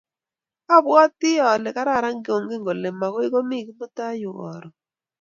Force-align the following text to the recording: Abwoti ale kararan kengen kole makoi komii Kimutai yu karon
Abwoti 0.75 1.31
ale 1.49 1.69
kararan 1.75 2.17
kengen 2.25 2.61
kole 2.65 2.89
makoi 2.99 3.27
komii 3.33 3.65
Kimutai 3.65 4.17
yu 4.21 4.29
karon 4.39 4.73